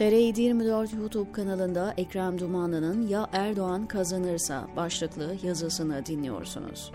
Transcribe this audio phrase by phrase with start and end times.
[0.00, 6.92] TR 24 YouTube kanalında Ekrem Dumanlı'nın Ya Erdoğan kazanırsa başlıklı yazısını dinliyorsunuz.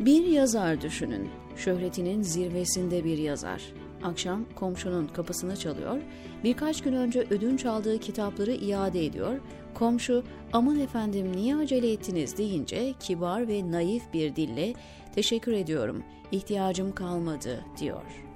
[0.00, 1.30] Bir yazar düşünün.
[1.56, 3.62] Şöhretinin zirvesinde bir yazar.
[4.02, 5.98] Akşam komşunun kapısını çalıyor,
[6.44, 9.40] birkaç gün önce ödünç aldığı kitapları iade ediyor.
[9.74, 14.74] Komşu aman efendim niye acele ettiniz deyince kibar ve naif bir dille
[15.14, 16.02] teşekkür ediyorum,
[16.32, 18.31] ihtiyacım kalmadı diyor.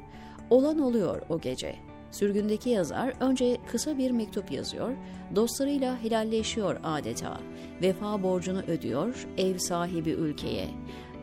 [0.50, 1.76] Olan oluyor o gece.
[2.10, 4.92] Sürgündeki yazar önce kısa bir mektup yazıyor,
[5.34, 7.40] dostlarıyla helalleşiyor adeta.
[7.82, 10.68] Vefa borcunu ödüyor ev sahibi ülkeye.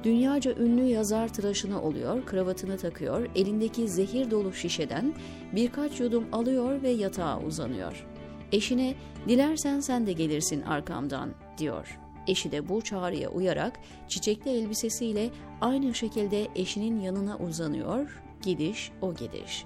[0.03, 5.13] Dünyaca ünlü yazar tıraşını oluyor, kravatını takıyor, elindeki zehir dolu şişeden
[5.55, 8.07] birkaç yudum alıyor ve yatağa uzanıyor.
[8.51, 8.95] Eşine
[9.27, 12.02] dilersen sen de gelirsin arkamdan diyor.
[12.27, 15.29] Eşi de bu çağrıya uyarak çiçekli elbisesiyle
[15.61, 19.65] aynı şekilde eşinin yanına uzanıyor, gidiş o gidiş.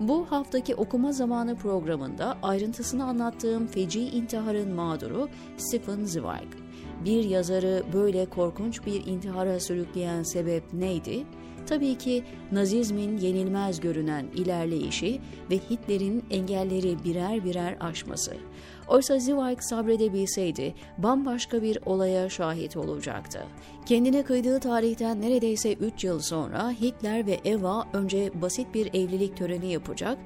[0.00, 6.48] Bu haftaki okuma zamanı programında ayrıntısını anlattığım feci intiharın mağduru Stephen Zweig.
[7.04, 11.24] Bir yazarı böyle korkunç bir intihara sürükleyen sebep neydi?
[11.66, 15.20] Tabii ki Nazizmin yenilmez görünen ilerleyişi
[15.50, 18.36] ve Hitler'in engelleri birer birer aşması.
[18.88, 23.40] Oysa Zweig sabredebilseydi bambaşka bir olaya şahit olacaktı.
[23.86, 29.72] Kendine kıydığı tarihten neredeyse 3 yıl sonra Hitler ve Eva önce basit bir evlilik töreni
[29.72, 30.18] yapacak,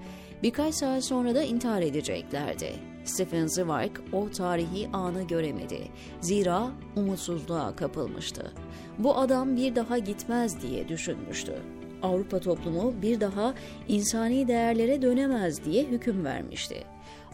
[0.42, 2.93] birkaç saat sonra da intihar edeceklerdi.
[3.04, 5.88] Stephen Zweig o tarihi anı göremedi.
[6.20, 8.52] Zira umutsuzluğa kapılmıştı.
[8.98, 11.54] Bu adam bir daha gitmez diye düşünmüştü.
[12.02, 13.54] Avrupa toplumu bir daha
[13.88, 16.84] insani değerlere dönemez diye hüküm vermişti.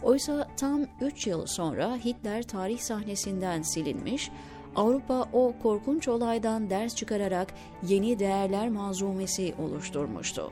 [0.03, 4.31] Oysa tam 3 yıl sonra Hitler tarih sahnesinden silinmiş,
[4.75, 7.53] Avrupa o korkunç olaydan ders çıkararak
[7.87, 10.51] yeni değerler manzumesi oluşturmuştu.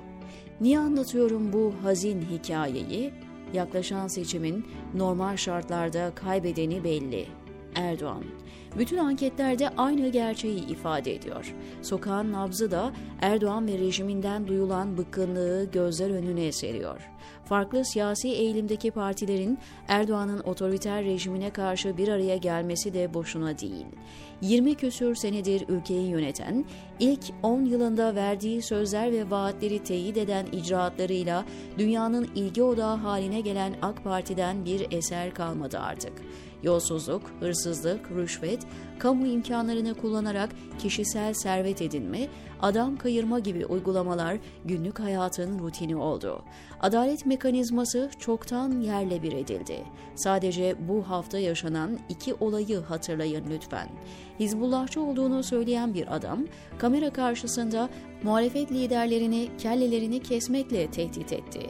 [0.62, 3.14] Niye anlatıyorum bu hazin hikayeyi?
[3.54, 4.66] Yaklaşan seçimin
[4.96, 7.26] normal şartlarda kaybedeni belli.
[7.76, 8.24] Erdoğan.
[8.78, 11.56] Bütün anketlerde aynı gerçeği ifade ediyor.
[11.82, 17.10] Sokağın nabzı da Erdoğan ve rejiminden duyulan bıkkınlığı gözler önüne seriyor.
[17.50, 23.86] Farklı siyasi eğilimdeki partilerin Erdoğan'ın otoriter rejimine karşı bir araya gelmesi de boşuna değil.
[24.42, 26.66] 20 küsür senedir ülkeyi yöneten,
[27.00, 31.46] ilk 10 yılında verdiği sözler ve vaatleri teyit eden icraatlarıyla
[31.78, 36.14] dünyanın ilgi odağı haline gelen AK Parti'den bir eser kalmadı artık.
[36.64, 38.60] Yolsuzluk, hırsızlık, rüşvet,
[39.00, 40.50] kamu imkanlarını kullanarak
[40.80, 42.28] kişisel servet edinme,
[42.62, 46.44] adam kayırma gibi uygulamalar günlük hayatın rutini oldu.
[46.80, 47.39] Adalet mekanizması
[48.20, 49.84] çoktan yerle bir edildi.
[50.16, 53.90] Sadece bu hafta yaşanan iki olayı hatırlayın lütfen.
[54.40, 56.46] Hizbullahçı olduğunu söyleyen bir adam,
[56.78, 57.90] kamera karşısında
[58.24, 61.70] muhalefet liderlerini kellelerini kesmekle tehdit etti.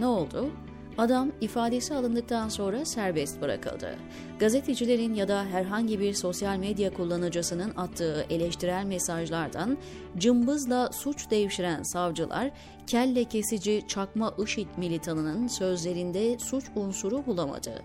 [0.00, 0.50] Ne oldu?
[1.00, 3.96] Adam ifadesi alındıktan sonra serbest bırakıldı.
[4.38, 9.78] Gazetecilerin ya da herhangi bir sosyal medya kullanıcısının attığı eleştirel mesajlardan
[10.18, 12.50] cımbızla suç devşiren savcılar,
[12.86, 17.82] kelle kesici çakma IŞİD militanının sözlerinde suç unsuru bulamadı.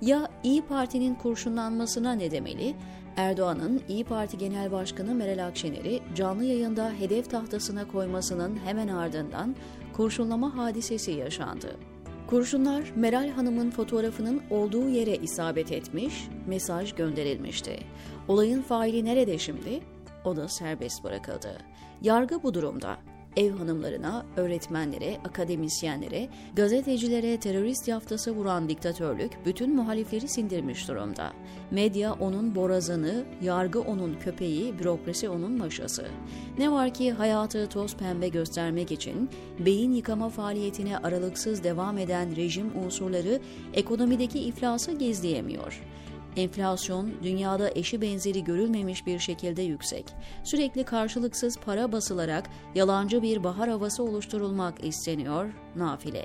[0.00, 2.74] Ya İyi Parti'nin kurşunlanmasına ne demeli?
[3.16, 9.56] Erdoğan'ın İyi Parti Genel Başkanı Meral Akşener'i canlı yayında hedef tahtasına koymasının hemen ardından
[9.92, 11.93] kurşunlama hadisesi yaşandı.
[12.34, 17.78] Kurşunlar Meral Hanım'ın fotoğrafının olduğu yere isabet etmiş, mesaj gönderilmişti.
[18.28, 19.80] Olayın faili nerede şimdi?
[20.24, 21.58] O da serbest bırakıldı.
[22.02, 22.96] Yargı bu durumda
[23.36, 31.32] ev hanımlarına, öğretmenlere, akademisyenlere, gazetecilere terörist yaftası vuran diktatörlük bütün muhalifleri sindirmiş durumda.
[31.70, 36.06] Medya onun borazanı, yargı onun köpeği, bürokrasi onun maşası.
[36.58, 42.78] Ne var ki hayatı toz pembe göstermek için beyin yıkama faaliyetine aralıksız devam eden rejim
[42.84, 43.40] unsurları
[43.74, 45.82] ekonomideki iflası gizleyemiyor.
[46.36, 50.04] Enflasyon dünyada eşi benzeri görülmemiş bir şekilde yüksek.
[50.44, 56.24] Sürekli karşılıksız para basılarak yalancı bir bahar havası oluşturulmak isteniyor nafile.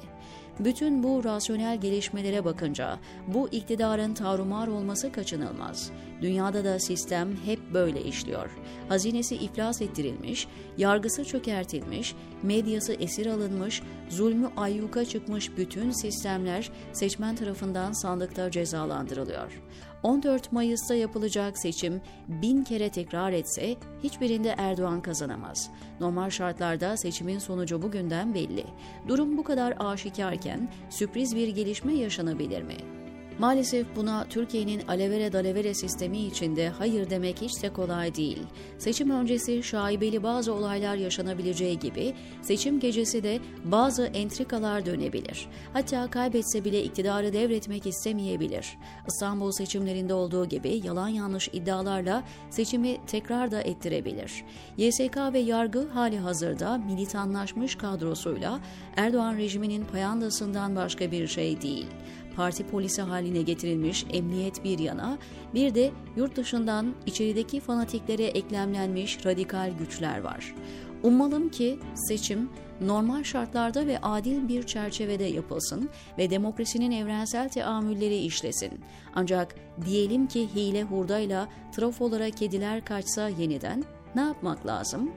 [0.59, 5.91] Bütün bu rasyonel gelişmelere bakınca bu iktidarın tarumar olması kaçınılmaz.
[6.21, 8.49] Dünyada da sistem hep böyle işliyor.
[8.89, 10.47] Hazinesi iflas ettirilmiş,
[10.77, 19.61] yargısı çökertilmiş, medyası esir alınmış, zulmü ayyuka çıkmış bütün sistemler seçmen tarafından sandıkta cezalandırılıyor.
[20.03, 25.69] 14 Mayıs'ta yapılacak seçim bin kere tekrar etse hiçbirinde Erdoğan kazanamaz.
[25.99, 28.65] Normal şartlarda seçimin sonucu bugünden belli.
[29.07, 32.98] Durum bu kadar aşikarken sürpriz bir gelişme yaşanabilir mi?
[33.39, 38.43] Maalesef buna Türkiye'nin alevere dalevere sistemi içinde hayır demek hiç de kolay değil.
[38.77, 45.47] Seçim öncesi şaibeli bazı olaylar yaşanabileceği gibi seçim gecesi de bazı entrikalar dönebilir.
[45.73, 48.77] Hatta kaybetse bile iktidarı devretmek istemeyebilir.
[49.07, 54.43] İstanbul seçimlerinde olduğu gibi yalan yanlış iddialarla seçimi tekrar da ettirebilir.
[54.77, 58.59] YSK ve yargı hali hazırda militanlaşmış kadrosuyla
[58.95, 61.87] Erdoğan rejiminin payandasından başka bir şey değil
[62.39, 65.17] parti polisi haline getirilmiş emniyet bir yana,
[65.53, 70.55] bir de yurt dışından içerideki fanatiklere eklemlenmiş radikal güçler var.
[71.03, 72.49] Ummalım ki seçim
[72.81, 78.79] normal şartlarda ve adil bir çerçevede yapılsın ve demokrasinin evrensel teamülleri işlesin.
[79.15, 83.83] Ancak diyelim ki hile hurdayla trafolara kediler kaçsa yeniden
[84.15, 85.11] ne yapmak lazım?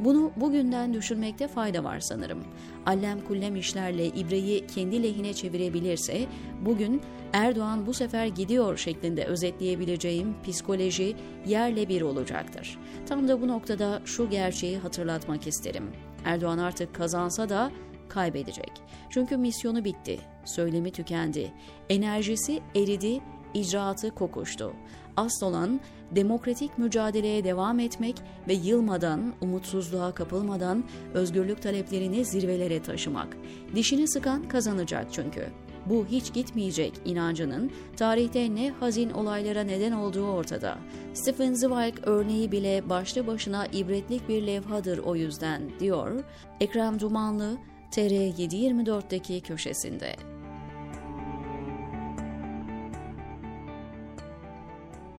[0.00, 2.44] Bunu bugünden düşünmekte fayda var sanırım.
[2.86, 6.26] Allem kullem işlerle ibreyi kendi lehine çevirebilirse
[6.64, 7.02] bugün
[7.32, 11.16] Erdoğan bu sefer gidiyor şeklinde özetleyebileceğim psikoloji
[11.46, 12.78] yerle bir olacaktır.
[13.08, 15.84] Tam da bu noktada şu gerçeği hatırlatmak isterim.
[16.24, 17.70] Erdoğan artık kazansa da
[18.08, 18.72] kaybedecek.
[19.10, 21.52] Çünkü misyonu bitti, söylemi tükendi,
[21.88, 23.20] enerjisi eridi,
[23.54, 24.72] icraatı kokuştu.
[25.16, 28.16] Asıl olan demokratik mücadeleye devam etmek
[28.48, 30.84] ve yılmadan, umutsuzluğa kapılmadan
[31.14, 33.36] özgürlük taleplerini zirvelere taşımak.
[33.74, 35.46] Dişini sıkan kazanacak çünkü.
[35.86, 40.78] Bu hiç gitmeyecek inancının tarihte ne hazin olaylara neden olduğu ortada.
[41.14, 46.24] Stephen Zweig örneği bile başlı başına ibretlik bir levhadır o yüzden diyor
[46.60, 47.56] Ekrem Dumanlı
[47.90, 50.35] TR724'deki köşesinde.